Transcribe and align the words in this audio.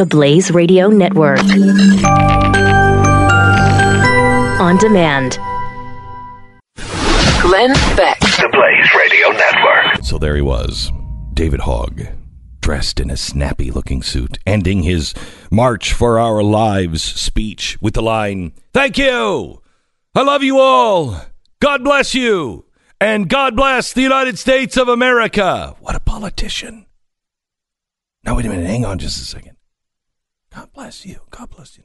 the 0.00 0.06
Blaze 0.06 0.50
Radio 0.50 0.88
Network. 0.88 1.40
On 4.58 4.78
demand. 4.78 5.38
Glenn 7.42 7.74
Beck. 7.98 8.18
The 8.20 8.48
Blaze 8.50 8.88
Radio 8.96 9.28
Network. 9.32 10.02
So 10.02 10.16
there 10.16 10.34
he 10.36 10.40
was, 10.40 10.90
David 11.34 11.60
Hogg, 11.60 12.06
dressed 12.62 12.98
in 12.98 13.10
a 13.10 13.16
snappy 13.18 13.70
looking 13.70 14.02
suit, 14.02 14.38
ending 14.46 14.84
his 14.84 15.12
March 15.50 15.92
for 15.92 16.18
Our 16.18 16.42
Lives 16.42 17.02
speech 17.02 17.76
with 17.82 17.92
the 17.92 18.00
line 18.00 18.52
Thank 18.72 18.96
you! 18.96 19.60
I 20.14 20.22
love 20.22 20.42
you 20.42 20.58
all! 20.58 21.20
God 21.60 21.84
bless 21.84 22.14
you! 22.14 22.64
And 23.02 23.28
God 23.28 23.54
bless 23.54 23.92
the 23.92 24.00
United 24.00 24.38
States 24.38 24.78
of 24.78 24.88
America! 24.88 25.76
What 25.80 25.94
a 25.94 26.00
politician. 26.00 26.86
Now, 28.24 28.34
wait 28.34 28.46
a 28.46 28.48
minute, 28.48 28.66
hang 28.66 28.86
on 28.86 28.98
just 28.98 29.20
a 29.20 29.26
second. 29.26 29.58
God 30.54 30.72
bless 30.72 31.06
you. 31.06 31.20
God 31.30 31.50
bless 31.50 31.78
you. 31.78 31.84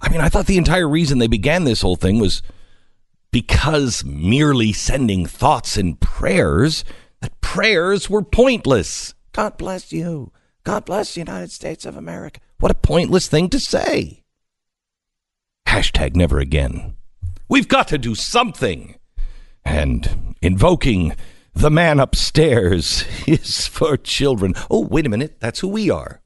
I 0.00 0.08
mean, 0.08 0.20
I 0.20 0.28
thought 0.28 0.46
the 0.46 0.58
entire 0.58 0.88
reason 0.88 1.18
they 1.18 1.28
began 1.28 1.64
this 1.64 1.82
whole 1.82 1.96
thing 1.96 2.18
was 2.18 2.42
because 3.30 4.04
merely 4.04 4.72
sending 4.72 5.26
thoughts 5.26 5.76
and 5.76 5.98
prayers, 6.00 6.84
that 7.20 7.40
prayers 7.40 8.10
were 8.10 8.22
pointless. 8.22 9.14
God 9.32 9.56
bless 9.56 9.92
you. 9.92 10.32
God 10.64 10.84
bless 10.84 11.14
the 11.14 11.20
United 11.20 11.50
States 11.50 11.86
of 11.86 11.96
America. 11.96 12.40
What 12.58 12.72
a 12.72 12.76
pointless 12.76 13.28
thing 13.28 13.48
to 13.50 13.60
say. 13.60 14.22
Hashtag 15.66 16.14
never 16.14 16.38
again. 16.38 16.94
We've 17.48 17.68
got 17.68 17.88
to 17.88 17.98
do 17.98 18.14
something. 18.14 18.96
And 19.64 20.34
invoking 20.42 21.14
the 21.54 21.70
man 21.70 22.00
upstairs 22.00 23.04
is 23.26 23.66
for 23.66 23.96
children. 23.96 24.54
Oh, 24.70 24.80
wait 24.86 25.06
a 25.06 25.08
minute. 25.08 25.38
That's 25.40 25.60
who 25.60 25.68
we 25.68 25.90
are. 25.90 26.21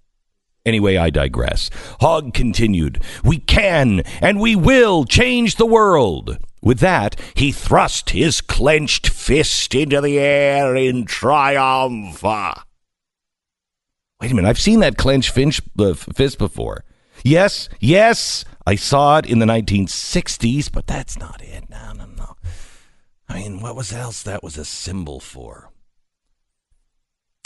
Anyway, 0.67 0.97
I 0.97 1.11
digress. 1.11 1.71
Hogg 2.01 2.35
continued, 2.35 3.01
We 3.23 3.39
can 3.39 4.01
and 4.21 4.41
we 4.41 4.57
will 4.57 5.05
change 5.05 5.55
the 5.55 5.65
world. 5.65 6.39
With 6.61 6.81
that, 6.81 7.15
he 7.35 7.53
thrust 7.53 8.11
his 8.11 8.41
clenched 8.41 9.09
fist 9.09 9.77
into 9.77 10.01
the 10.01 10.19
air 10.19 10.75
in 10.75 11.05
triumph. 11.05 12.21
Wait 12.25 12.65
a 14.21 14.35
minute, 14.35 14.49
I've 14.49 14.59
seen 14.59 14.81
that 14.81 14.97
clenched 14.97 15.31
finch, 15.31 15.63
uh, 15.79 15.95
fist 15.95 16.39
before. 16.39 16.85
Yes, 17.23 17.69
yes, 17.79 18.45
I 18.67 18.75
saw 18.75 19.19
it 19.19 19.27
in 19.27 19.39
the 19.39 19.47
1960s, 19.47 20.73
but 20.73 20.89
that's 20.89 21.17
not 21.17 21.41
it. 21.43 21.71
No, 21.71 21.93
no, 21.93 22.07
no. 22.07 22.35
I 23.29 23.35
mean, 23.35 23.61
what 23.61 23.77
was 23.77 23.93
else 23.93 24.25
that 24.25 24.43
was 24.43 24.59
a 24.59 24.65
symbol 24.65 25.21
for? 25.21 25.71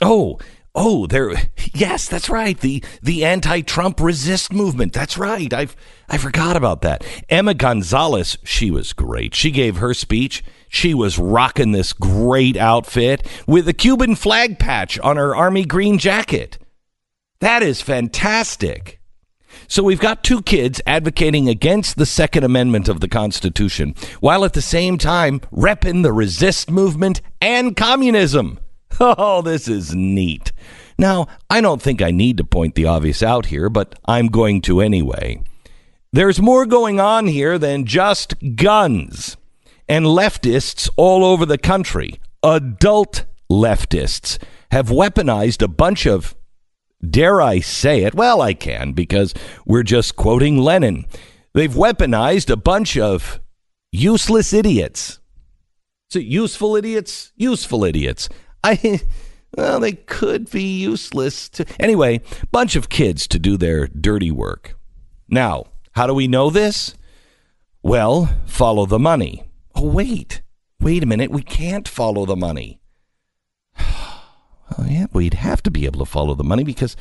Oh, 0.00 0.38
Oh, 0.74 1.06
there. 1.06 1.32
Yes, 1.74 2.08
that's 2.08 2.28
right. 2.28 2.58
The 2.58 2.82
the 3.02 3.24
anti-Trump 3.24 4.00
resist 4.00 4.52
movement. 4.52 4.92
That's 4.92 5.18
right. 5.18 5.52
I've 5.52 5.74
I 6.08 6.16
forgot 6.16 6.56
about 6.56 6.82
that. 6.82 7.04
Emma 7.28 7.54
Gonzalez, 7.54 8.38
she 8.44 8.70
was 8.70 8.92
great. 8.92 9.34
She 9.34 9.50
gave 9.50 9.76
her 9.78 9.94
speech. 9.94 10.44
She 10.68 10.94
was 10.94 11.18
rocking 11.18 11.72
this 11.72 11.92
great 11.92 12.56
outfit 12.56 13.26
with 13.46 13.68
a 13.68 13.72
Cuban 13.72 14.14
flag 14.14 14.58
patch 14.58 14.98
on 15.00 15.16
her 15.16 15.34
army 15.34 15.64
green 15.64 15.98
jacket. 15.98 16.58
That 17.40 17.62
is 17.62 17.82
fantastic. 17.82 19.00
So 19.66 19.82
we've 19.82 20.00
got 20.00 20.22
two 20.22 20.42
kids 20.42 20.80
advocating 20.86 21.48
against 21.48 21.96
the 21.96 22.06
Second 22.06 22.44
Amendment 22.44 22.88
of 22.88 23.00
the 23.00 23.08
Constitution, 23.08 23.94
while 24.20 24.44
at 24.44 24.52
the 24.52 24.62
same 24.62 24.98
time 24.98 25.40
repping 25.52 26.02
the 26.02 26.12
resist 26.12 26.70
movement 26.70 27.20
and 27.40 27.76
communism. 27.76 28.58
Oh, 29.02 29.40
this 29.40 29.66
is 29.66 29.94
neat. 29.94 30.52
Now, 30.98 31.26
I 31.48 31.62
don't 31.62 31.80
think 31.80 32.02
I 32.02 32.10
need 32.10 32.36
to 32.36 32.44
point 32.44 32.74
the 32.74 32.84
obvious 32.84 33.22
out 33.22 33.46
here, 33.46 33.70
but 33.70 33.98
I'm 34.04 34.26
going 34.26 34.60
to 34.62 34.82
anyway. 34.82 35.42
There's 36.12 36.42
more 36.42 36.66
going 36.66 37.00
on 37.00 37.26
here 37.26 37.58
than 37.58 37.86
just 37.86 38.34
guns. 38.56 39.38
And 39.88 40.04
leftists 40.04 40.90
all 40.96 41.24
over 41.24 41.46
the 41.46 41.56
country, 41.56 42.20
adult 42.42 43.24
leftists, 43.50 44.38
have 44.70 44.88
weaponized 44.88 45.62
a 45.62 45.68
bunch 45.68 46.06
of, 46.06 46.36
dare 47.08 47.40
I 47.40 47.60
say 47.60 48.02
it? 48.02 48.14
Well, 48.14 48.42
I 48.42 48.52
can 48.52 48.92
because 48.92 49.32
we're 49.64 49.82
just 49.82 50.14
quoting 50.14 50.58
Lenin. 50.58 51.06
They've 51.54 51.72
weaponized 51.72 52.50
a 52.50 52.56
bunch 52.56 52.98
of 52.98 53.40
useless 53.92 54.52
idiots. 54.52 55.20
So 56.10 56.18
useful 56.18 56.76
idiots? 56.76 57.32
Useful 57.36 57.84
idiots. 57.84 58.28
I 58.62 59.00
well, 59.56 59.80
they 59.80 59.92
could 59.92 60.50
be 60.50 60.62
useless 60.62 61.48
to 61.50 61.66
anyway, 61.78 62.20
bunch 62.52 62.76
of 62.76 62.88
kids 62.88 63.26
to 63.28 63.38
do 63.38 63.56
their 63.56 63.86
dirty 63.86 64.30
work. 64.30 64.78
Now, 65.28 65.66
how 65.92 66.06
do 66.06 66.14
we 66.14 66.28
know 66.28 66.50
this? 66.50 66.94
Well, 67.82 68.30
follow 68.46 68.86
the 68.86 68.98
money. 68.98 69.44
Oh, 69.74 69.88
wait. 69.88 70.42
Wait 70.80 71.02
a 71.02 71.06
minute, 71.06 71.30
we 71.30 71.42
can't 71.42 71.88
follow 71.88 72.24
the 72.26 72.36
money. 72.36 72.80
yeah, 74.86 75.06
we'd 75.12 75.34
have 75.34 75.62
to 75.64 75.70
be 75.70 75.84
able 75.84 76.00
to 76.00 76.10
follow 76.10 76.34
the 76.34 76.44
money 76.44 76.64
because 76.64 76.96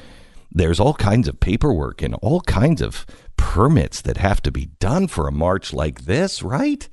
there's 0.52 0.80
all 0.80 0.94
kinds 0.96 1.28
of 1.28 1.40
paperwork 1.40 2.02
and 2.02 2.16
all 2.16 2.42
kinds 2.42 2.82
of 2.82 3.06
permits 3.38 4.02
that 4.02 4.18
have 4.18 4.42
to 4.42 4.52
be 4.52 4.66
done 4.80 5.08
for 5.08 5.28
a 5.28 5.32
march 5.32 5.74
like 5.74 6.06
this, 6.06 6.42
right? 6.42 6.90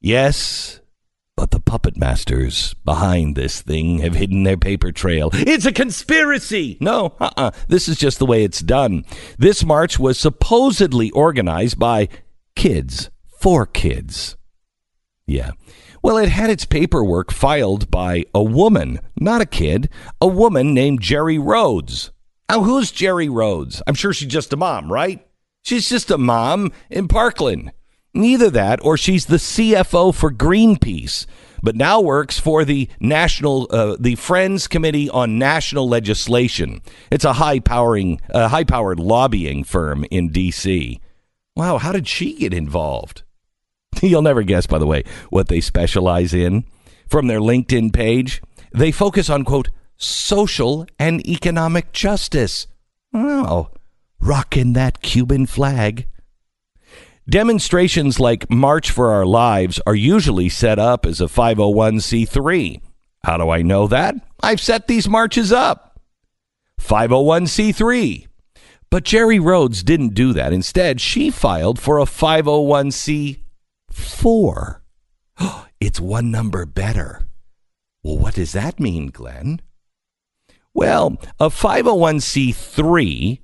Yes, 0.00 0.80
but 1.36 1.50
the 1.50 1.60
puppet 1.60 1.96
masters 1.96 2.74
behind 2.84 3.34
this 3.34 3.62
thing 3.62 3.98
have 3.98 4.14
hidden 4.14 4.42
their 4.42 4.56
paper 4.56 4.92
trail. 4.92 5.30
It's 5.32 5.66
a 5.66 5.72
conspiracy! 5.72 6.76
No, 6.80 7.14
uh 7.20 7.24
uh-uh. 7.24 7.32
uh 7.36 7.50
This 7.68 7.88
is 7.88 7.96
just 7.96 8.18
the 8.18 8.26
way 8.26 8.44
it's 8.44 8.60
done. 8.60 9.04
This 9.38 9.64
march 9.64 9.98
was 9.98 10.18
supposedly 10.18 11.10
organized 11.10 11.78
by 11.78 12.08
kids, 12.54 13.10
for 13.40 13.66
kids. 13.66 14.36
Yeah. 15.26 15.52
Well, 16.02 16.18
it 16.18 16.28
had 16.28 16.50
its 16.50 16.64
paperwork 16.64 17.32
filed 17.32 17.90
by 17.90 18.24
a 18.34 18.42
woman, 18.42 18.98
not 19.18 19.40
a 19.40 19.46
kid, 19.46 19.88
a 20.20 20.26
woman 20.26 20.74
named 20.74 21.00
Jeri 21.00 21.38
Rhoads. 21.38 22.10
Now, 22.50 22.64
who's 22.64 22.92
Jeri 22.92 23.28
Rhoads? 23.28 23.80
I'm 23.86 23.94
sure 23.94 24.12
she's 24.12 24.28
just 24.28 24.52
a 24.52 24.56
mom, 24.56 24.92
right? 24.92 25.26
She's 25.62 25.88
just 25.88 26.10
a 26.10 26.18
mom 26.18 26.72
in 26.90 27.08
Parkland. 27.08 27.72
Neither 28.14 28.50
that, 28.50 28.84
or 28.84 28.96
she's 28.96 29.26
the 29.26 29.36
CFO 29.36 30.14
for 30.14 30.30
Greenpeace, 30.30 31.24
but 31.62 31.76
now 31.76 32.00
works 32.00 32.38
for 32.38 32.64
the 32.64 32.88
national, 33.00 33.68
uh, 33.70 33.96
the 33.98 34.16
Friends 34.16 34.66
Committee 34.68 35.08
on 35.08 35.38
National 35.38 35.88
Legislation. 35.88 36.82
It's 37.10 37.24
a 37.24 37.34
high 37.34 37.60
powering, 37.60 38.20
uh, 38.30 38.48
high 38.48 38.64
powered 38.64 39.00
lobbying 39.00 39.64
firm 39.64 40.04
in 40.10 40.28
D.C. 40.28 41.00
Wow, 41.56 41.78
how 41.78 41.92
did 41.92 42.06
she 42.06 42.34
get 42.34 42.52
involved? 42.52 43.22
You'll 44.02 44.22
never 44.22 44.42
guess, 44.42 44.66
by 44.66 44.78
the 44.78 44.86
way, 44.86 45.04
what 45.30 45.48
they 45.48 45.60
specialize 45.60 46.34
in. 46.34 46.64
From 47.08 47.28
their 47.28 47.40
LinkedIn 47.40 47.92
page, 47.92 48.42
they 48.72 48.90
focus 48.90 49.30
on 49.30 49.44
quote 49.44 49.70
social 49.96 50.86
and 50.98 51.26
economic 51.26 51.92
justice. 51.92 52.66
Oh, 53.14 53.70
rocking 54.20 54.72
that 54.74 55.02
Cuban 55.02 55.46
flag. 55.46 56.06
Demonstrations 57.28 58.18
like 58.18 58.50
March 58.50 58.90
for 58.90 59.12
Our 59.12 59.24
Lives 59.24 59.80
are 59.86 59.94
usually 59.94 60.48
set 60.48 60.80
up 60.80 61.06
as 61.06 61.20
a 61.20 61.26
501c3. 61.26 62.80
How 63.22 63.36
do 63.36 63.48
I 63.48 63.62
know 63.62 63.86
that? 63.86 64.16
I've 64.42 64.60
set 64.60 64.88
these 64.88 65.08
marches 65.08 65.52
up. 65.52 66.00
501c3. 66.80 68.26
But 68.90 69.04
Jeri 69.04 69.40
Rhoads 69.40 69.84
didn't 69.84 70.14
do 70.14 70.32
that. 70.32 70.52
Instead, 70.52 71.00
she 71.00 71.30
filed 71.30 71.78
for 71.78 71.98
a 71.98 72.04
501c4. 72.04 74.78
It's 75.80 75.98
one 75.98 76.30
number 76.30 76.64
better. 76.64 77.26
Well, 78.04 78.16
what 78.16 78.34
does 78.34 78.52
that 78.52 78.78
mean, 78.78 79.08
Glenn? 79.08 79.60
Well, 80.72 81.16
a 81.40 81.48
501c3, 81.48 83.40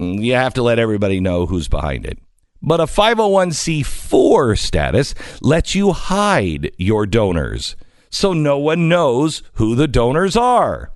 mm, 0.00 0.22
you 0.22 0.34
have 0.34 0.54
to 0.54 0.62
let 0.62 0.78
everybody 0.78 1.18
know 1.18 1.46
who's 1.46 1.66
behind 1.66 2.06
it. 2.06 2.20
But 2.62 2.80
a 2.80 2.84
501c4 2.84 4.58
status 4.58 5.14
lets 5.40 5.74
you 5.74 5.92
hide 5.92 6.70
your 6.78 7.06
donors 7.06 7.76
so 8.12 8.32
no 8.32 8.58
one 8.58 8.88
knows 8.88 9.42
who 9.54 9.74
the 9.74 9.88
donors 9.88 10.36
are. 10.36 10.92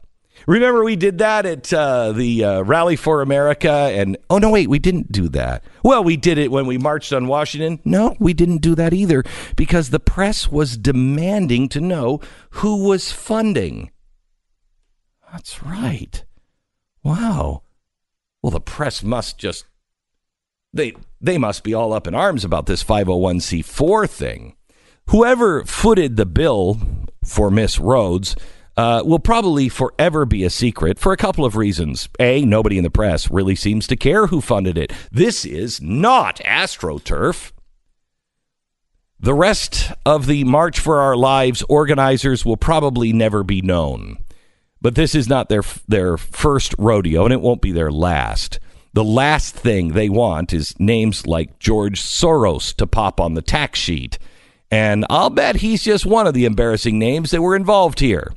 Remember, 0.47 0.85
we 0.85 0.95
did 0.95 1.19
that 1.19 1.45
at 1.45 1.73
uh, 1.73 2.13
the 2.13 2.45
uh, 2.45 2.63
Rally 2.63 2.95
for 2.95 3.21
America, 3.21 3.71
and 3.71 4.17
oh 4.31 4.39
no, 4.39 4.51
wait, 4.51 4.69
we 4.69 4.79
didn't 4.79 5.11
do 5.11 5.29
that. 5.31 5.65
Well, 5.83 6.05
we 6.05 6.17
did 6.17 6.39
it 6.39 6.53
when 6.53 6.67
we 6.67 6.79
marched 6.79 7.13
on 7.13 7.27
Washington. 7.27 7.81
No, 7.85 8.15
we 8.21 8.33
didn't 8.33 8.59
do 8.59 8.77
that 8.77 8.93
either 8.93 9.25
because 9.57 9.91
the 9.91 9.99
press 9.99 10.47
was 10.49 10.77
demanding 10.77 11.69
to 11.71 11.81
know 11.81 12.21
who 12.51 12.87
was 12.87 13.11
funding. 13.11 13.91
That's 15.33 15.65
right. 15.65 16.23
Wow. 17.03 17.63
Well, 18.41 18.53
the 18.53 18.61
press 18.61 19.03
must 19.03 19.39
just 19.39 19.65
they 20.77 20.95
they 21.21 21.39
must 21.39 21.65
be 21.65 21.75
all 21.75 21.93
up 21.93 22.07
in 22.07 22.15
arms 22.15 22.45
about 22.45 22.67
this 22.67 22.85
501c4 22.85 24.09
thing. 24.09 24.55
Whoever 25.11 25.65
footed 25.65 26.17
the 26.17 26.27
bill 26.27 26.79
for 27.25 27.51
Miss 27.51 27.79
Rhoads 27.79 28.37
uh, 28.77 29.03
will 29.05 29.19
probably 29.19 29.69
forever 29.69 30.27
be 30.27 30.45
a 30.45 30.51
secret 30.51 30.99
for 30.99 31.13
a 31.13 31.17
couple 31.17 31.45
of 31.45 31.57
reasons. 31.57 32.09
A, 32.21 32.45
nobody 32.45 32.77
in 32.77 32.85
the 32.85 32.91
press 32.91 33.31
really 33.31 33.55
seems 33.55 33.87
to 33.87 33.97
care 33.97 34.27
who 34.27 34.41
funded 34.41 34.77
it. 34.77 34.93
This 35.11 35.45
is 35.45 35.81
not 35.81 36.37
AstroTurf. 36.45 37.53
The 39.19 39.35
rest 39.35 39.93
of 40.05 40.27
the 40.27 40.45
March 40.45 40.79
for 40.79 41.01
Our 41.01 41.17
Lives 41.17 41.63
organizers 41.71 42.45
will 42.45 42.59
probably 42.59 43.15
never 43.15 43.43
be 43.43 43.63
known. 43.63 44.19
But 44.83 44.95
this 44.95 45.15
is 45.15 45.27
not 45.27 45.49
their 45.49 45.63
their 45.89 46.19
first 46.19 46.75
rodeo 46.79 47.25
and 47.25 47.33
it 47.33 47.41
won't 47.41 47.63
be 47.63 47.73
their 47.73 47.91
last. 47.91 48.61
The 48.97 49.05
last 49.05 49.55
thing 49.55 49.89
they 49.89 50.09
want 50.09 50.55
is 50.55 50.73
names 50.81 51.27
like 51.27 51.59
George 51.59 52.01
Soros 52.01 52.75
to 52.77 52.87
pop 52.87 53.21
on 53.21 53.35
the 53.35 53.43
tax 53.43 53.79
sheet. 53.79 54.19
And 54.71 55.05
I'll 55.11 55.29
bet 55.29 55.57
he's 55.57 55.83
just 55.83 56.07
one 56.07 56.27
of 56.27 56.33
the 56.33 56.47
embarrassing 56.47 56.99
names 56.99 57.31
that 57.31 57.43
were 57.43 57.55
involved 57.55 58.01
here. 58.01 58.33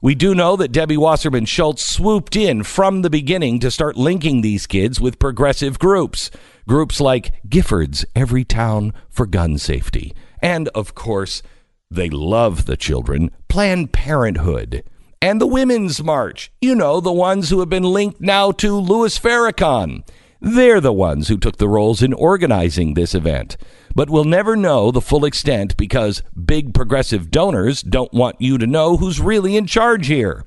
We 0.00 0.14
do 0.14 0.32
know 0.32 0.54
that 0.54 0.70
Debbie 0.70 0.96
Wasserman 0.96 1.46
Schultz 1.46 1.84
swooped 1.84 2.36
in 2.36 2.62
from 2.62 3.02
the 3.02 3.10
beginning 3.10 3.58
to 3.58 3.72
start 3.72 3.96
linking 3.96 4.40
these 4.40 4.68
kids 4.68 5.00
with 5.00 5.18
progressive 5.18 5.80
groups. 5.80 6.30
Groups 6.68 7.00
like 7.00 7.34
Giffords 7.48 8.04
Everytown 8.14 8.92
for 9.10 9.26
Gun 9.26 9.58
Safety. 9.58 10.14
And, 10.40 10.68
of 10.76 10.94
course, 10.94 11.42
they 11.90 12.08
love 12.08 12.66
the 12.66 12.76
children, 12.76 13.32
Planned 13.48 13.92
Parenthood 13.92 14.84
and 15.20 15.40
the 15.40 15.46
Women's 15.46 16.02
March. 16.02 16.52
You 16.60 16.74
know, 16.74 17.00
the 17.00 17.12
ones 17.12 17.50
who 17.50 17.60
have 17.60 17.68
been 17.68 17.84
linked 17.84 18.20
now 18.20 18.52
to 18.52 18.76
Louis 18.76 19.18
Farrakhan. 19.18 20.06
They're 20.40 20.80
the 20.80 20.92
ones 20.92 21.28
who 21.28 21.38
took 21.38 21.56
the 21.56 21.68
roles 21.68 22.02
in 22.02 22.12
organizing 22.12 22.94
this 22.94 23.14
event. 23.14 23.56
But 23.94 24.10
we'll 24.10 24.24
never 24.24 24.56
know 24.56 24.90
the 24.90 25.00
full 25.00 25.24
extent 25.24 25.76
because 25.76 26.22
big 26.44 26.74
progressive 26.74 27.30
donors 27.30 27.80
don't 27.80 28.12
want 28.12 28.40
you 28.40 28.58
to 28.58 28.66
know 28.66 28.96
who's 28.96 29.20
really 29.20 29.56
in 29.56 29.66
charge 29.66 30.06
here. 30.08 30.44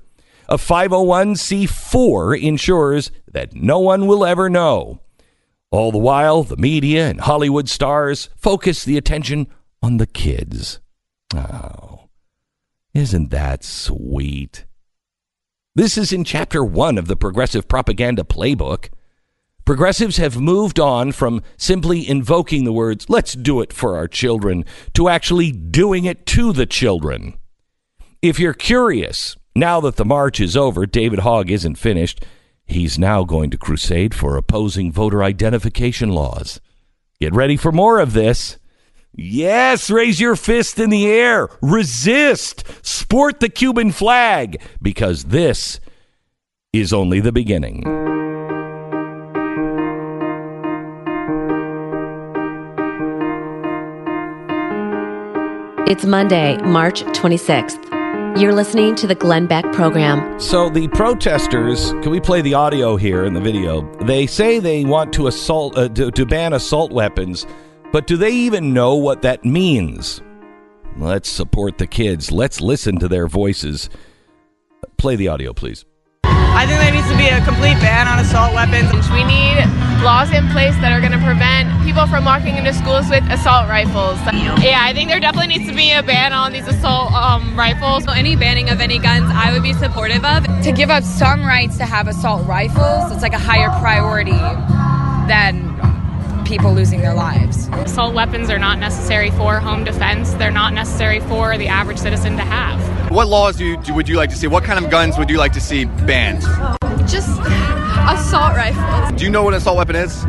A 0.50 0.58
501c4 0.58 2.42
ensures 2.42 3.12
that 3.32 3.56
no 3.56 3.80
one 3.80 4.06
will 4.06 4.26
ever 4.26 4.50
know. 4.50 5.02
All 5.72 5.92
the 5.92 5.98
while, 5.98 6.44
the 6.44 6.58
media 6.58 7.10
and 7.10 7.20
Hollywood 7.20 7.68
stars 7.68 8.30
focus 8.38 8.86
the 8.86 8.98
attention 8.98 9.48
on 9.82 9.98
the 9.98 10.08
kids. 10.08 10.80
Oh, 11.36 12.07
isn't 12.98 13.30
that 13.30 13.64
sweet? 13.64 14.66
This 15.76 15.98
is 15.98 16.12
in 16.12 16.24
chapter 16.24 16.64
one 16.64 16.98
of 16.98 17.08
the 17.08 17.16
Progressive 17.16 17.68
Propaganda 17.68 18.24
Playbook. 18.24 18.90
Progressives 19.66 20.18
have 20.18 20.40
moved 20.40 20.80
on 20.80 21.12
from 21.12 21.44
simply 21.58 22.08
invoking 22.08 22.64
the 22.64 22.74
words, 22.74 23.10
let's 23.10 23.34
do 23.34 23.62
it 23.62 23.72
for 23.72 23.96
our 23.96 24.08
children, 24.08 24.66
to 24.94 25.10
actually 25.10 25.52
doing 25.52 26.06
it 26.06 26.26
to 26.26 26.52
the 26.52 26.66
children. 26.66 27.38
If 28.22 28.40
you're 28.40 28.54
curious, 28.54 29.36
now 29.56 29.80
that 29.82 29.98
the 29.98 30.06
march 30.06 30.40
is 30.40 30.58
over, 30.58 30.88
David 30.88 31.20
Hogg 31.20 31.52
isn't 31.52 31.76
finished. 31.76 32.26
He's 32.66 32.98
now 32.98 33.24
going 33.24 33.52
to 33.52 33.58
crusade 33.58 34.16
for 34.16 34.38
opposing 34.38 34.92
voter 34.92 35.24
identification 35.24 36.10
laws. 36.10 36.60
Get 37.20 37.36
ready 37.36 37.58
for 37.58 37.72
more 37.72 38.00
of 38.00 38.14
this. 38.14 38.58
Yes, 39.14 39.90
raise 39.90 40.20
your 40.20 40.36
fist 40.36 40.80
in 40.80 40.90
the 40.90 41.08
air. 41.08 41.50
Resist. 41.62 42.64
Sport 42.86 43.40
the 43.40 43.50
Cuban 43.50 43.92
flag 43.92 44.62
because 44.82 45.26
this 45.26 45.80
is 46.74 46.94
only 46.94 47.20
the 47.20 47.32
beginning. 47.32 47.84
It's 55.90 56.06
Monday, 56.06 56.58
March 56.64 57.04
26th. 57.04 57.88
You're 58.38 58.54
listening 58.54 58.94
to 58.96 59.08
the 59.08 59.16
Glenn 59.16 59.48
Beck 59.48 59.64
program. 59.72 60.40
So 60.40 60.70
the 60.70 60.90
protesters, 60.90 61.92
can 62.04 62.12
we 62.12 62.20
play 62.20 62.42
the 62.42 62.54
audio 62.54 62.98
here 62.98 63.24
in 63.24 63.34
the 63.34 63.40
video? 63.40 63.82
They 64.04 64.28
say 64.28 64.60
they 64.60 64.84
want 64.84 65.14
to 65.14 65.28
assault 65.28 65.78
uh, 65.78 65.88
to, 65.90 66.12
to 66.12 66.26
ban 66.26 66.54
assault 66.54 66.92
weapons, 66.92 67.48
but 67.92 68.08
do 68.08 68.18
they 68.18 68.32
even 68.32 68.74
know 68.74 68.96
what 68.96 69.22
that 69.22 69.46
means? 69.46 70.22
Let's 70.98 71.30
support 71.30 71.78
the 71.78 71.88
kids. 71.88 72.32
Let's 72.32 72.62
listen 72.62 72.98
to 73.00 73.08
their 73.08 73.28
voices. 73.28 73.90
Play 74.98 75.16
the 75.16 75.28
audio, 75.28 75.54
please. 75.54 75.86
I 76.24 76.66
think 76.66 76.80
there 76.82 76.92
needs 76.92 77.08
to 77.12 77.18
be 77.18 77.28
a 77.28 77.38
complete 77.46 77.78
ban 77.86 78.08
on 78.08 78.18
assault 78.18 78.52
weapons. 78.56 78.90
We 79.12 79.24
need 79.24 79.62
laws 80.02 80.32
in 80.34 80.50
place 80.50 80.74
that 80.82 80.92
are 80.92 81.00
going 81.00 81.12
to 81.12 81.24
prevent 81.24 81.70
people 81.86 82.08
from 82.08 82.26
walking 82.26 82.56
into 82.56 82.74
schools 82.74 83.10
with 83.10 83.24
assault 83.30 83.70
rifles. 83.70 84.18
Yeah, 84.64 84.82
I 84.82 84.92
think 84.92 85.10
there 85.10 85.20
definitely 85.20 85.56
needs 85.56 85.70
to 85.70 85.76
be 85.76 85.92
a 85.92 86.02
ban 86.02 86.34
on 86.34 86.54
these 86.54 86.68
assault 86.68 87.14
um, 87.14 87.58
rifles. 87.58 88.06
So 88.06 88.12
any 88.12 88.36
banning 88.36 88.70
of 88.70 88.82
any 88.82 88.98
guns, 88.98 89.30
I 89.30 89.54
would 89.54 89.62
be 89.62 89.74
supportive 89.74 90.26
of. 90.26 90.46
To 90.64 90.72
give 90.72 90.90
up 90.90 91.04
some 91.04 91.46
rights 91.46 91.78
to 91.78 91.86
have 91.86 92.08
assault 92.08 92.48
rifles, 92.48 93.12
it's 93.12 93.22
like 93.22 93.34
a 93.34 93.40
higher 93.40 93.70
priority 93.80 94.42
than 95.30 95.67
people 96.48 96.74
losing 96.74 97.02
their 97.02 97.14
lives. 97.14 97.68
Assault 97.74 98.16
weapons 98.16 98.50
are 98.50 98.58
not 98.58 98.80
necessary 98.80 99.32
for 99.32 99.60
home 99.60 99.84
defense. 99.84 100.34
They're 100.36 100.50
not 100.50 100.74
necessary 100.74 101.20
for 101.20 101.58
the 101.58 101.68
average 101.68 101.98
citizen 101.98 102.38
to 102.38 102.44
have. 102.44 103.12
What 103.12 103.28
laws 103.28 103.58
do 103.58 103.66
you, 103.66 103.78
do, 103.78 103.94
would 103.94 104.08
you 104.08 104.16
like 104.16 104.30
to 104.30 104.38
see? 104.38 104.48
What 104.48 104.64
kind 104.64 104.84
of 104.84 104.90
guns 104.90 105.18
would 105.18 105.30
you 105.30 105.38
like 105.38 105.52
to 105.54 105.62
see 105.62 105.86
banned? 105.86 106.42
Just 107.08 107.40
assault 108.10 108.56
rifles. 108.56 109.20
Do 109.20 109.26
you 109.26 109.30
know 109.30 109.44
what 109.44 109.54
an 109.54 109.58
assault 109.58 109.78
weapon 109.78 109.98
is? 109.98 110.24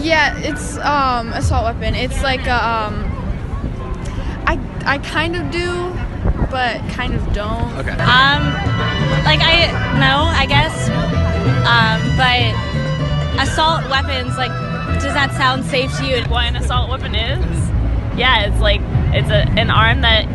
Yeah, 0.00 0.38
it's 0.38 0.78
um 0.78 1.32
assault 1.32 1.64
weapon. 1.64 1.94
It's 1.94 2.22
like 2.22 2.46
a, 2.46 2.54
um 2.54 2.94
I 4.46 4.58
I 4.84 4.98
kind 4.98 5.34
of 5.36 5.50
do, 5.50 5.68
but 6.50 6.80
kind 6.90 7.14
of 7.14 7.32
don't. 7.32 7.72
Okay. 7.78 7.90
Um, 7.90 8.42
like 9.24 9.40
I 9.42 9.70
no, 9.98 10.24
I 10.30 10.46
guess. 10.46 10.88
Um, 11.66 12.16
but 12.16 12.72
assault 13.40 13.88
weapons, 13.88 14.36
like, 14.36 14.52
does 15.00 15.14
that 15.14 15.32
sound 15.36 15.64
safe 15.64 15.96
to 15.98 16.06
you? 16.06 16.22
What 16.24 16.44
an 16.44 16.56
assault 16.56 16.90
weapon 16.90 17.14
is? 17.14 17.70
Yeah, 18.16 18.46
it's 18.46 18.60
like 18.60 18.80
it's 19.14 19.30
a, 19.30 19.48
an 19.58 19.70
arm 19.70 20.02
that, 20.02 20.28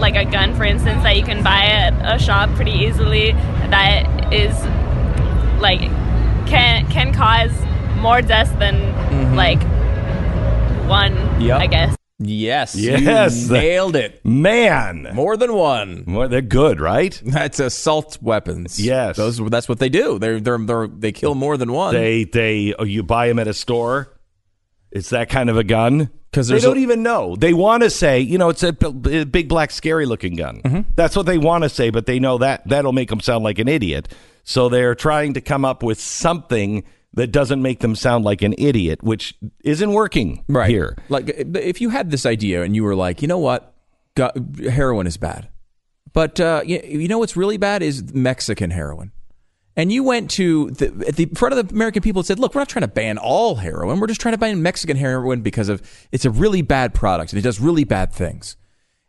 like 0.00 0.16
a 0.16 0.24
gun, 0.24 0.54
for 0.54 0.64
instance, 0.64 1.02
that 1.02 1.16
you 1.16 1.24
can 1.24 1.42
buy 1.42 1.64
at 1.64 2.14
a 2.14 2.18
shop 2.18 2.50
pretty 2.54 2.72
easily. 2.72 3.32
That 3.70 4.32
is 4.32 4.54
like 5.60 5.80
can 6.46 6.86
can 6.90 7.12
cause 7.12 7.52
more 7.96 8.20
deaths 8.20 8.50
than 8.52 8.74
mm-hmm. 8.74 9.34
like 9.34 9.62
one. 10.88 11.40
Yep. 11.40 11.60
I 11.60 11.66
guess. 11.66 12.01
Yes. 12.24 12.74
Yes. 12.74 13.48
Nailed 13.48 13.96
it. 13.96 14.24
Man, 14.24 15.08
More 15.14 15.36
than 15.36 15.52
one. 15.54 16.04
well, 16.06 16.28
they're 16.28 16.40
good, 16.42 16.80
right? 16.80 17.20
That's 17.24 17.60
assault 17.60 18.18
weapons. 18.22 18.80
Yes. 18.80 19.16
Those 19.16 19.38
that's 19.50 19.68
what 19.68 19.78
they 19.78 19.88
do. 19.88 20.18
They're 20.18 20.40
they're, 20.40 20.58
they're 20.58 20.86
they 20.86 21.12
kill 21.12 21.34
more 21.34 21.56
than 21.56 21.72
one. 21.72 21.94
They 21.94 22.24
they 22.24 22.74
oh, 22.78 22.84
you 22.84 23.02
buy 23.02 23.28
them 23.28 23.38
at 23.38 23.48
a 23.48 23.54
store. 23.54 24.08
It's 24.90 25.10
that 25.10 25.28
kind 25.30 25.48
of 25.50 25.56
a 25.56 25.64
gun. 25.64 26.10
Because 26.30 26.48
they 26.48 26.60
don't 26.60 26.78
a- 26.78 26.80
even 26.80 27.02
know. 27.02 27.36
They 27.36 27.52
want 27.52 27.82
to 27.82 27.90
say, 27.90 28.20
you 28.20 28.38
know, 28.38 28.48
it's 28.48 28.62
a 28.62 28.72
b- 28.72 29.24
big 29.24 29.48
black 29.48 29.70
scary 29.70 30.06
looking 30.06 30.34
gun. 30.34 30.62
Mm-hmm. 30.62 30.90
That's 30.94 31.14
what 31.14 31.26
they 31.26 31.36
want 31.38 31.64
to 31.64 31.68
say, 31.68 31.90
but 31.90 32.06
they 32.06 32.18
know 32.18 32.38
that 32.38 32.66
that'll 32.66 32.92
make 32.92 33.10
them 33.10 33.20
sound 33.20 33.44
like 33.44 33.58
an 33.58 33.68
idiot. 33.68 34.08
So 34.44 34.68
they're 34.68 34.94
trying 34.94 35.34
to 35.34 35.40
come 35.40 35.64
up 35.64 35.82
with 35.82 36.00
something 36.00 36.84
that 37.14 37.28
doesn't 37.28 37.60
make 37.60 37.80
them 37.80 37.94
sound 37.94 38.24
like 38.24 38.42
an 38.42 38.54
idiot, 38.58 39.02
which 39.02 39.34
isn't 39.64 39.92
working 39.92 40.44
right 40.48 40.70
here. 40.70 40.96
Like 41.08 41.28
if 41.28 41.80
you 41.80 41.90
had 41.90 42.10
this 42.10 42.24
idea 42.26 42.62
and 42.62 42.74
you 42.74 42.84
were 42.84 42.94
like, 42.94 43.22
you 43.22 43.28
know 43.28 43.38
what, 43.38 43.74
Go- 44.14 44.32
heroin 44.70 45.06
is 45.06 45.16
bad, 45.16 45.48
but 46.12 46.38
uh, 46.38 46.62
you, 46.66 46.80
you 46.84 47.08
know 47.08 47.18
what's 47.18 47.36
really 47.36 47.56
bad 47.56 47.82
is 47.82 48.12
Mexican 48.12 48.70
heroin. 48.70 49.10
And 49.74 49.90
you 49.90 50.04
went 50.04 50.30
to 50.32 50.70
the, 50.72 51.06
at 51.08 51.16
the 51.16 51.26
front 51.34 51.54
of 51.54 51.66
the 51.66 51.74
American 51.74 52.02
people 52.02 52.20
and 52.20 52.26
said, 52.26 52.38
"Look, 52.38 52.54
we're 52.54 52.60
not 52.60 52.68
trying 52.68 52.82
to 52.82 52.88
ban 52.88 53.16
all 53.16 53.54
heroin. 53.56 54.00
We're 54.00 54.06
just 54.06 54.20
trying 54.20 54.34
to 54.34 54.38
ban 54.38 54.60
Mexican 54.60 54.98
heroin 54.98 55.40
because 55.40 55.70
of 55.70 55.80
it's 56.12 56.26
a 56.26 56.30
really 56.30 56.60
bad 56.60 56.92
product 56.92 57.32
and 57.32 57.38
it 57.38 57.42
does 57.42 57.58
really 57.58 57.84
bad 57.84 58.12
things." 58.12 58.56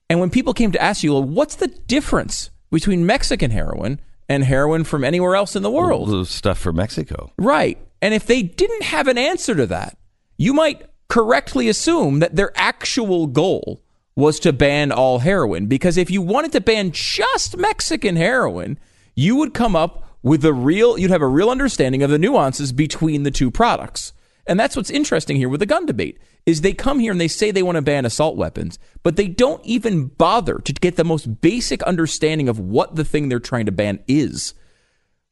And 0.10 0.22
when 0.22 0.30
people 0.30 0.54
came 0.54 0.72
to 0.72 0.82
ask 0.82 1.04
you, 1.04 1.12
well, 1.12 1.24
"What's 1.24 1.56
the 1.56 1.68
difference 1.68 2.50
between 2.72 3.06
Mexican 3.06 3.52
heroin 3.52 4.00
and 4.30 4.46
heroin 4.46 4.86
from 4.86 5.04
anywhere 5.04 5.36
else 5.36 5.58
in 5.58 5.64
the 5.64 5.72
world?" 5.72 6.10
The 6.10 6.26
stuff 6.26 6.60
for 6.60 6.72
Mexico. 6.72 7.34
Right. 7.38 7.78
And 8.04 8.14
if 8.14 8.26
they 8.26 8.44
didn't 8.44 8.84
have 8.84 9.08
an 9.08 9.18
answer 9.18 9.56
to 9.56 9.66
that, 9.68 9.98
you 10.36 10.54
might 10.54 10.82
correctly 11.08 11.70
assume 11.70 12.20
that 12.20 12.36
their 12.36 12.52
actual 12.54 13.28
goal 13.28 13.82
was 14.14 14.42
to 14.42 14.52
ban 14.52 14.92
all 14.92 15.20
heroin. 15.20 15.68
Because 15.68 15.96
if 15.96 16.12
you 16.12 16.22
wanted 16.22 16.52
to 16.52 16.60
ban 16.60 16.92
just 16.92 17.56
Mexican 17.56 18.18
heroin, 18.18 18.78
you 19.16 19.38
would 19.38 19.54
come 19.54 19.74
up 19.74 20.18
with 20.22 20.44
a 20.44 20.52
real, 20.52 20.98
you'd 21.00 21.12
have 21.12 21.22
a 21.22 21.28
real 21.28 21.50
understanding 21.50 22.04
of 22.04 22.10
the 22.10 22.20
nuances 22.20 22.74
between 22.74 23.24
the 23.24 23.32
two 23.32 23.50
products. 23.50 24.12
And 24.46 24.60
that's 24.60 24.76
what's 24.76 24.90
interesting 24.90 25.38
here 25.38 25.48
with 25.48 25.62
the 25.62 25.66
gun 25.66 25.86
debate 25.86 26.20
is 26.46 26.60
they 26.60 26.74
come 26.74 27.00
here 27.00 27.14
and 27.14 27.22
they 27.22 27.30
say 27.30 27.52
they 27.52 27.64
want 27.64 27.78
to 27.78 27.82
ban 27.82 28.06
assault 28.06 28.36
weapons, 28.36 28.80
but 29.04 29.16
they 29.16 29.30
don't 29.30 29.66
even 29.66 30.08
bother 30.08 30.60
to 30.60 30.74
get 30.74 30.98
the 30.98 31.06
most 31.06 31.40
basic 31.40 31.82
understanding 31.84 32.50
of 32.50 32.60
what 32.60 32.98
the 32.98 33.06
thing 33.06 33.30
they're 33.30 33.40
trying 33.40 33.66
to 33.66 33.72
ban 33.72 34.04
is. 34.10 34.56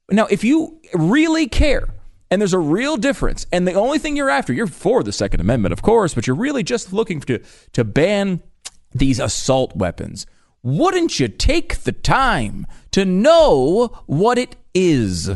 Now, 0.10 0.28
if 0.28 0.46
you 0.46 0.80
really 0.94 1.50
care 1.50 1.90
and 2.32 2.42
there's 2.42 2.54
a 2.54 2.60
real 2.60 2.96
difference, 2.98 3.46
and 3.52 3.68
the 3.68 3.74
only 3.74 4.00
thing 4.00 4.16
you're 4.16 4.30
after, 4.30 4.54
you're 4.54 4.66
for 4.66 5.04
the 5.04 5.12
Second 5.12 5.42
Amendment, 5.42 5.74
of 5.74 5.82
course, 5.82 6.14
but 6.16 6.26
you're 6.26 6.36
really 6.36 6.64
just 6.64 6.94
looking 6.94 7.20
to, 7.20 7.40
to 7.74 7.84
ban 7.84 8.42
these 8.94 9.20
assault 9.20 9.76
weapons. 9.76 10.26
wouldn't 10.64 11.20
you 11.20 11.28
take 11.28 11.80
the 11.84 11.92
time 11.92 12.66
to 12.92 13.04
know 13.06 13.88
what 14.06 14.38
it 14.38 14.56
is? 14.74 15.30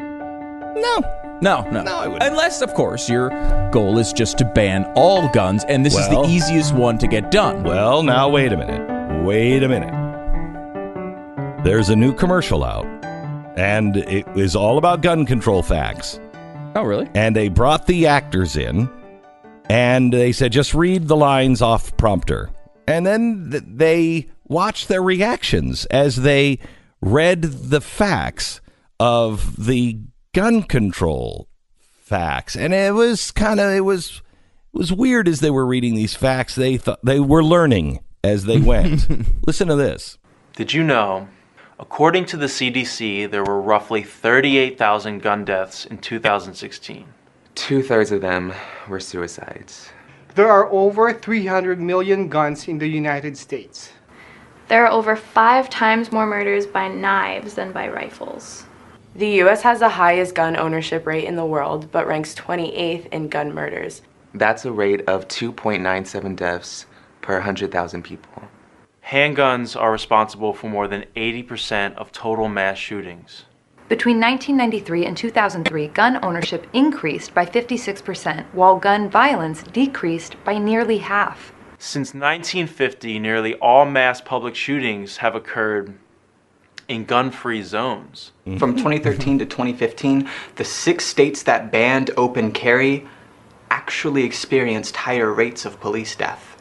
No. 0.00 1.00
No, 1.40 1.62
no. 1.70 1.82
No, 1.82 1.96
I 1.98 2.08
wouldn't. 2.08 2.30
Unless, 2.32 2.62
of 2.62 2.74
course, 2.74 3.08
your 3.08 3.30
goal 3.70 3.98
is 3.98 4.12
just 4.12 4.38
to 4.38 4.44
ban 4.44 4.84
all 4.96 5.28
guns, 5.28 5.64
and 5.64 5.86
this 5.86 5.96
is 5.96 6.08
the 6.08 6.24
easiest 6.26 6.74
one 6.74 6.98
to 6.98 7.06
get 7.06 7.30
done. 7.30 7.62
Well, 7.62 8.02
now 8.02 8.28
wait 8.28 8.52
a 8.52 8.56
minute. 8.56 9.24
Wait 9.24 9.62
a 9.62 9.68
minute. 9.68 9.94
There's 11.64 11.90
a 11.90 11.96
new 11.96 12.12
commercial 12.14 12.64
out, 12.64 12.86
and 13.58 13.96
it 13.96 14.26
is 14.36 14.54
all 14.54 14.78
about 14.78 15.02
gun 15.02 15.26
control 15.26 15.62
facts. 15.62 16.20
oh, 16.76 16.82
really? 16.82 17.08
And 17.14 17.34
they 17.34 17.48
brought 17.48 17.86
the 17.86 18.06
actors 18.06 18.56
in, 18.56 18.88
and 19.68 20.12
they 20.12 20.32
said, 20.32 20.52
just 20.52 20.74
read 20.74 21.08
the 21.08 21.16
lines 21.16 21.60
off 21.60 21.96
prompter. 21.96 22.50
And 22.86 23.04
then 23.04 23.48
th- 23.50 23.64
they 23.66 24.30
watched 24.46 24.88
their 24.88 25.02
reactions 25.02 25.84
as 25.86 26.16
they 26.16 26.58
read 27.00 27.42
the 27.42 27.80
facts 27.80 28.60
of 29.00 29.66
the 29.66 29.98
gun 30.32 30.62
control 30.62 31.48
facts. 32.00 32.56
And 32.56 32.72
it 32.72 32.94
was 32.94 33.30
kind 33.30 33.60
of, 33.60 33.70
it 33.72 33.80
was, 33.80 34.22
it 34.72 34.78
was 34.78 34.92
weird 34.92 35.28
as 35.28 35.40
they 35.40 35.50
were 35.50 35.66
reading 35.66 35.94
these 35.94 36.14
facts. 36.14 36.54
They 36.54 36.76
thought 36.76 37.04
they 37.04 37.20
were 37.20 37.44
learning 37.44 38.00
as 38.24 38.44
they 38.44 38.58
went. 38.58 39.06
Listen 39.46 39.68
to 39.68 39.76
this. 39.76 40.16
Did 40.56 40.72
you 40.72 40.82
know, 40.82 41.28
according 41.78 42.24
to 42.26 42.36
the 42.36 42.46
CDC, 42.46 43.30
there 43.30 43.44
were 43.44 43.60
roughly 43.60 44.02
38,000 44.02 45.22
gun 45.22 45.44
deaths 45.44 45.86
in 45.86 45.98
2016? 45.98 47.06
Two 47.54 47.82
thirds 47.82 48.12
of 48.12 48.20
them 48.20 48.52
were 48.88 49.00
suicides. 49.00 49.90
There 50.34 50.50
are 50.50 50.70
over 50.70 51.12
300 51.12 51.80
million 51.80 52.28
guns 52.28 52.68
in 52.68 52.78
the 52.78 52.86
United 52.86 53.36
States. 53.36 53.92
There 54.68 54.84
are 54.86 54.92
over 54.92 55.16
five 55.16 55.70
times 55.70 56.12
more 56.12 56.26
murders 56.26 56.66
by 56.66 56.88
knives 56.88 57.54
than 57.54 57.72
by 57.72 57.88
rifles. 57.88 58.64
The 59.14 59.42
US 59.42 59.62
has 59.62 59.80
the 59.80 59.88
highest 59.88 60.34
gun 60.34 60.56
ownership 60.56 61.06
rate 61.06 61.24
in 61.24 61.36
the 61.36 61.46
world, 61.46 61.90
but 61.90 62.06
ranks 62.06 62.34
28th 62.34 63.06
in 63.08 63.28
gun 63.28 63.54
murders. 63.54 64.02
That's 64.34 64.64
a 64.64 64.70
rate 64.70 65.00
of 65.08 65.26
2.97 65.26 66.36
deaths 66.36 66.86
per 67.22 67.34
100,000 67.34 68.02
people. 68.04 68.42
Handguns 69.10 69.74
are 69.74 69.90
responsible 69.90 70.52
for 70.52 70.68
more 70.68 70.86
than 70.86 71.06
80% 71.16 71.94
of 71.96 72.12
total 72.12 72.46
mass 72.46 72.76
shootings. 72.76 73.46
Between 73.88 74.20
1993 74.20 75.06
and 75.06 75.16
2003, 75.16 75.88
gun 75.88 76.22
ownership 76.22 76.66
increased 76.74 77.32
by 77.32 77.46
56%, 77.46 78.44
while 78.52 78.78
gun 78.78 79.08
violence 79.08 79.62
decreased 79.62 80.36
by 80.44 80.58
nearly 80.58 80.98
half. 80.98 81.54
Since 81.78 82.08
1950, 82.08 83.18
nearly 83.18 83.54
all 83.54 83.86
mass 83.86 84.20
public 84.20 84.54
shootings 84.54 85.16
have 85.18 85.34
occurred 85.34 85.98
in 86.86 87.06
gun 87.06 87.30
free 87.30 87.62
zones. 87.62 88.32
Mm-hmm. 88.46 88.58
From 88.58 88.76
2013 88.76 89.38
to 89.38 89.46
2015, 89.46 90.28
the 90.56 90.64
six 90.64 91.06
states 91.06 91.44
that 91.44 91.72
banned 91.72 92.10
open 92.18 92.52
carry 92.52 93.08
actually 93.70 94.24
experienced 94.24 94.96
higher 94.96 95.32
rates 95.32 95.64
of 95.64 95.80
police 95.80 96.14
death. 96.14 96.57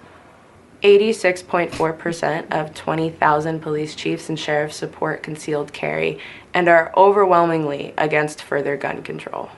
86.4% 0.84 2.52
of 2.52 2.74
20,000 2.74 3.60
police 3.60 3.96
chiefs 3.96 4.30
and 4.30 4.40
sheriffs 4.40 4.76
support 4.76 5.24
concealed 5.24 5.74
carry 5.74 6.20
and 6.54 6.68
are 6.68 6.92
overwhelmingly 6.96 7.94
against 7.98 8.44
further 8.44 8.78
gun 8.78 9.02
control. 9.02 9.50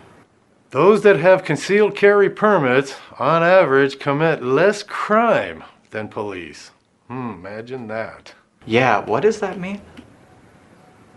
Those 0.72 1.02
that 1.02 1.18
have 1.18 1.44
concealed 1.44 1.96
carry 1.96 2.30
permits, 2.30 2.96
on 3.18 3.44
average, 3.44 4.00
commit 4.00 4.44
less 4.44 4.84
crime 4.84 5.64
than 5.90 6.08
police. 6.08 6.72
Hmm, 7.08 7.32
imagine 7.32 7.88
that. 7.88 8.34
Yeah, 8.66 9.00
what 9.00 9.22
does 9.22 9.40
that 9.40 9.60
mean? 9.60 9.82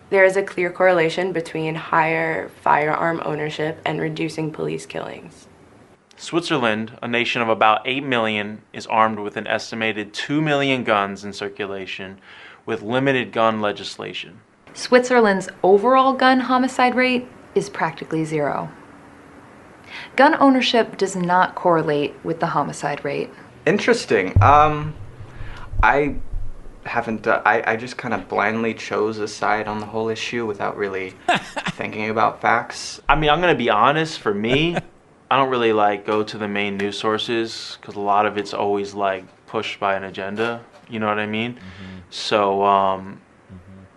There 0.09 0.25
is 0.25 0.37
a 0.37 0.43
clear 0.43 0.71
correlation 0.71 1.33
between 1.33 1.75
higher 1.75 2.49
firearm 2.63 3.21
ownership 3.25 3.81
and 3.85 4.01
reducing 4.01 4.51
police 4.51 4.87
killings. 4.87 5.49
Switzerland, 6.23 6.97
a 7.03 7.09
nation 7.09 7.43
of 7.43 7.49
about 7.49 7.83
8 7.85 8.05
million, 8.05 8.63
is 8.73 8.87
armed 8.87 9.19
with 9.19 9.37
an 9.37 9.49
estimated 9.49 10.15
2 10.15 10.41
million 10.41 10.85
guns 10.85 11.25
in 11.25 11.33
circulation 11.33 12.21
with 12.65 12.81
limited 12.81 13.33
gun 13.33 13.61
legislation. 13.61 14.41
Switzerland's 14.73 15.49
overall 15.65 16.13
gun 16.13 16.39
homicide 16.39 16.95
rate 16.95 17.27
is 17.57 17.69
practically 17.69 18.25
zero. 18.25 18.71
Gun 20.15 20.37
ownership 20.37 20.97
does 20.97 21.17
not 21.17 21.57
correlate 21.57 22.15
with 22.23 22.39
the 22.39 22.47
homicide 22.47 23.05
rate. 23.05 23.29
Interesting. 23.67 24.41
Um, 24.41 24.95
I 25.83 26.15
haven't. 26.85 27.27
Uh, 27.27 27.43
I 27.45 27.73
I 27.73 27.77
just 27.77 27.97
kind 27.97 28.15
of 28.15 28.29
blindly 28.29 28.75
chose 28.75 29.19
a 29.19 29.27
side 29.27 29.67
on 29.67 29.81
the 29.81 29.87
whole 29.87 30.09
issue 30.09 30.47
without 30.47 30.77
really 30.77 31.15
thinking 31.71 32.11
about 32.11 32.41
facts. 32.41 33.01
I 33.09 33.17
mean, 33.17 33.29
I'm 33.29 33.41
going 33.41 33.53
to 33.53 33.59
be 33.59 33.71
honest, 33.71 34.21
for 34.21 34.33
me, 34.33 34.77
I 35.33 35.37
don't 35.37 35.49
really 35.49 35.73
like 35.73 36.05
go 36.05 36.23
to 36.23 36.37
the 36.37 36.47
main 36.47 36.77
news 36.77 36.99
sources 36.99 37.79
because 37.81 37.95
a 37.97 38.01
lot 38.01 38.27
of 38.27 38.37
it's 38.37 38.53
always 38.53 38.93
like 38.93 39.25
pushed 39.47 39.81
by 39.81 39.95
an 39.95 40.05
agenda. 40.05 40.63
You 40.91 40.99
know 40.99 41.07
what 41.07 41.19
I 41.19 41.25
mean? 41.25 41.59
So, 42.11 42.63
um, 42.63 43.19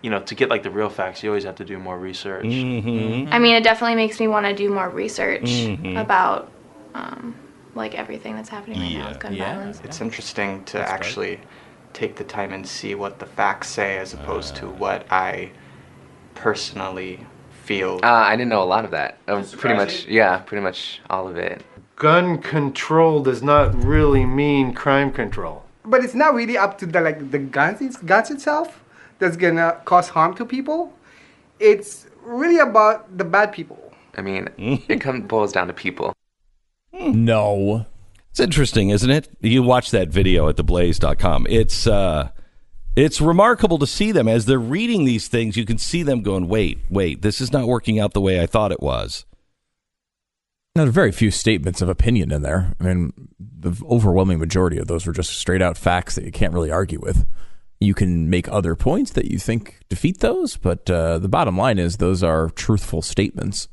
you 0.02 0.10
know, 0.10 0.22
to 0.22 0.34
get 0.34 0.50
like 0.50 0.64
the 0.64 0.70
real 0.70 0.88
facts, 0.88 1.24
you 1.24 1.30
always 1.30 1.44
have 1.44 1.58
to 1.58 1.66
do 1.66 1.78
more 1.78 2.00
research. 2.00 2.46
I 2.46 3.38
mean, 3.38 3.54
it 3.54 3.66
definitely 3.66 3.96
makes 3.96 4.18
me 4.18 4.30
want 4.30 4.46
to 4.46 4.56
do 4.56 4.70
more 4.70 4.88
research 4.88 5.42
Mhm. 5.44 6.02
about 6.02 6.54
um, 6.94 7.36
like 7.74 7.96
everything 7.96 8.38
that's 8.38 8.48
happening 8.48 8.80
right 8.80 8.94
now 8.94 9.10
with 9.10 9.20
gun 9.20 9.36
violence. 9.36 9.82
It's 9.84 10.00
interesting 10.00 10.64
to 10.72 10.80
actually 10.80 11.42
take 11.92 12.16
the 12.16 12.24
time 12.24 12.54
and 12.54 12.66
see 12.66 12.96
what 12.96 13.20
the 13.20 13.26
facts 13.26 13.68
say 13.68 13.98
as 13.98 14.14
opposed 14.14 14.56
to 14.56 14.70
what 14.70 15.06
I 15.12 15.52
personally 16.34 17.26
feel. 17.66 18.00
Uh, 18.04 18.08
I 18.08 18.36
didn't 18.36 18.50
know 18.50 18.64
a 18.64 18.72
lot 18.76 18.86
of 18.86 18.92
that. 18.92 19.18
Uh, 19.28 19.44
pretty 19.58 19.76
much, 19.76 20.06
yeah, 20.06 20.38
pretty 20.40 20.62
much 20.62 21.02
all 21.10 21.28
of 21.28 21.38
it. 21.38 21.64
Gun 21.96 22.38
control 22.40 23.24
does 23.24 23.42
not 23.42 23.74
really 23.84 24.26
mean 24.26 24.74
crime 24.74 25.12
control. 25.12 25.64
But 25.84 26.04
it's 26.04 26.16
not 26.16 26.34
really 26.34 26.58
up 26.58 26.78
to 26.80 26.86
the 26.86 27.02
like 27.02 27.32
the 27.32 27.40
guns, 27.40 27.82
it's 27.82 27.98
guns 27.98 28.32
itself 28.32 28.84
that's 29.20 29.38
gonna 29.38 29.80
cause 29.86 30.10
harm 30.10 30.36
to 30.36 30.46
people. 30.46 30.94
It's 31.60 32.08
really 32.24 32.60
about 32.60 33.18
the 33.18 33.24
bad 33.24 33.52
people. 33.52 33.94
I 34.18 34.22
mean, 34.22 34.50
it 34.58 35.02
comes 35.02 35.26
boils 35.28 35.52
down 35.52 35.68
to 35.68 35.74
people. 35.74 36.14
No. 36.94 37.86
It's 38.32 38.40
interesting, 38.40 38.90
isn't 38.90 39.10
it? 39.10 39.30
You 39.40 39.64
watch 39.64 39.92
that 39.92 40.10
video 40.10 40.50
at 40.50 40.58
theblaze.com. 40.58 41.48
It's 41.50 41.88
uh 41.88 42.30
it's 42.96 43.22
remarkable 43.22 43.78
to 43.80 43.88
see 43.88 44.12
them 44.12 44.28
as 44.28 44.46
they're 44.46 44.60
reading 44.60 45.06
these 45.06 45.28
things. 45.28 45.58
You 45.58 45.66
can 45.66 45.78
see 45.78 46.04
them 46.04 46.22
going, 46.22 46.48
"Wait, 46.48 46.80
wait, 46.90 47.22
this 47.22 47.42
is 47.42 47.52
not 47.52 47.68
working 47.68 48.00
out 48.00 48.14
the 48.14 48.22
way 48.22 48.42
I 48.42 48.46
thought 48.46 48.72
it 48.72 48.82
was." 48.82 49.26
Now, 50.76 50.84
there 50.84 50.90
are 50.90 50.92
very 50.92 51.14
few 51.14 51.32
statements 51.32 51.82
of 51.82 51.88
opinion 51.88 52.34
in 52.34 52.42
there. 52.42 52.74
I 52.82 52.84
mean, 52.84 53.14
the 53.40 53.74
overwhelming 53.90 54.40
majority 54.40 54.78
of 54.78 54.88
those 54.88 55.06
were 55.06 55.14
just 55.14 55.32
straight 55.32 55.62
out 55.62 55.78
facts 55.78 56.16
that 56.16 56.26
you 56.26 56.32
can't 56.32 56.54
really 56.54 56.72
argue 56.72 57.00
with. 57.00 57.26
You 57.80 57.94
can 57.94 58.30
make 58.30 58.50
other 58.50 58.76
points 58.76 59.12
that 59.12 59.32
you 59.32 59.38
think 59.38 59.80
defeat 59.90 60.20
those, 60.20 60.58
but 60.58 60.90
uh, 60.90 61.20
the 61.20 61.30
bottom 61.30 61.58
line 61.58 61.80
is 61.80 61.98
those 61.98 62.24
are 62.24 62.50
truthful 62.50 63.02
statements. 63.02 63.70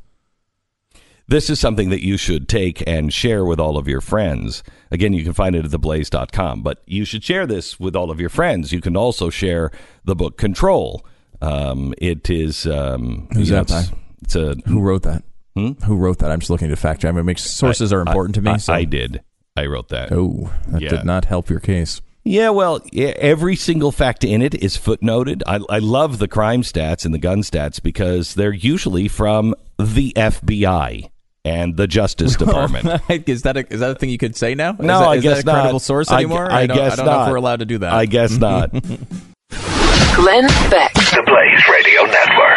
This 1.33 1.49
is 1.49 1.59
something 1.59 1.89
that 1.89 2.05
you 2.05 2.19
should 2.19 2.47
take 2.47 2.87
and 2.87 3.11
share 3.11 3.43
with 3.43 3.59
all 3.59 3.79
of 3.79 3.89
your 3.89 4.03
friends. 4.03 4.63
Again, 4.91 5.15
you 5.15 5.25
can 5.25 5.33
find 5.33 5.57
it 5.57 5.65
at 5.65 5.71
theblaze.com, 5.71 6.61
but 6.63 6.83
you 6.85 7.07
should 7.07 7.25
share 7.25 7.47
this 7.47 7.81
with 7.81 7.97
all 7.97 8.11
of 8.11 8.21
your 8.21 8.29
friends. 8.29 8.71
You 8.71 8.83
can 8.83 8.99
also 8.99 9.31
share 9.31 9.71
the 10.05 10.15
book 10.15 10.37
Control. 10.37 11.07
Um, 11.41 11.95
it 11.97 12.29
is. 12.29 12.67
Um, 12.67 13.29
Who's 13.33 13.49
that 13.49 13.63
it's, 13.63 13.89
by? 13.89 13.97
it's 14.21 14.37
a. 14.37 14.57
Who 14.67 14.83
wrote 14.83 15.05
that? 15.05 15.25
Who 15.55 15.97
wrote 15.97 16.19
that? 16.19 16.31
I'm 16.31 16.41
just 16.41 16.51
looking 16.51 16.69
to 16.69 16.77
fact 16.77 17.01
check. 17.01 17.09
I 17.09 17.13
mean, 17.13 17.25
makes 17.25 17.45
sources 17.51 17.95
I- 17.95 17.97
are 17.97 18.01
important 18.03 18.35
to 18.35 18.43
me. 18.43 18.51
I, 18.51 18.57
so. 18.59 18.75
I 18.75 18.85
did. 18.85 19.23
I 19.57 19.65
wrote 19.65 19.89
that. 19.89 20.13
Oh, 20.13 20.53
that 20.69 20.83
Yeah. 20.83 20.91
did 20.91 21.05
not 21.07 21.25
help 21.25 21.49
your 21.49 21.61
case. 21.61 22.03
Yeah, 22.25 22.51
well, 22.51 22.81
yeah, 22.93 23.15
every 23.17 23.57
single 23.57 23.91
fact 23.91 24.23
in 24.23 24.43
it 24.43 24.55
is 24.55 24.77
footnoted. 24.77 25.41
I, 25.47 25.61
I 25.71 25.79
love 25.79 26.19
the 26.19 26.29
crime 26.29 26.61
stats 26.61 27.07
and 27.07 27.15
the 27.15 27.19
gun 27.19 27.39
stats 27.41 27.83
because 27.83 28.35
they're 28.35 28.53
usually 28.53 29.09
from 29.09 29.55
the 29.79 30.13
FBI 30.15 31.09
and 31.45 31.77
the 31.77 31.87
Justice 31.87 32.37
Department. 32.45 32.87
is 33.29 33.43
that 33.43 33.57
a, 33.57 33.73
is 33.73 33.81
that 33.81 33.91
a 33.91 33.95
thing 33.95 34.11
you 34.11 34.19
could 34.19 34.37
say 34.37 34.55
now? 34.55 34.73
Is 34.73 34.79
No, 34.81 35.01
that- 35.01 35.09
I 35.09 35.15
is 35.17 35.23
guess 35.23 35.37
that 35.45 35.51
a 35.51 35.53
credible 35.53 35.73
not. 35.75 35.83
source 35.83 36.11
I- 36.11 36.17
anymore? 36.19 36.51
I 36.51 36.67
don't, 36.67 36.77
guess 36.77 36.93
I 36.93 36.97
don't 36.97 37.07
know 37.07 37.13
not. 37.13 37.29
if 37.29 37.31
we're 37.33 37.37
allowed 37.37 37.59
to 37.61 37.67
do 37.67 37.79
that. 37.79 37.93
I 37.93 38.07
guess 38.07 38.37
not. 38.39 38.71
Glenn 40.15 40.47
Beck. 40.71 40.93
The 40.95 41.23
Blaze 41.27 41.69
Radio 41.73 42.03
Network. 42.05 42.52